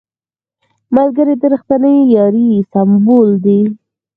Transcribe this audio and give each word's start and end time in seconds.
ملګری 0.95 1.35
د 1.41 1.43
رښتینې 1.53 1.93
یارۍ 2.15 2.49
سمبول 2.71 3.29
دی 3.45 3.59